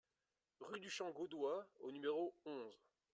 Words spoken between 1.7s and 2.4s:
au numéro